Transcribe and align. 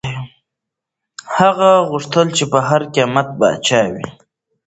هغه 1.37 1.71
غوښتل 1.89 2.27
چي 2.37 2.43
په 2.51 2.59
هر 2.67 2.81
قیمت 2.95 3.27
پاچا 3.39 3.81
وي. 3.93 4.07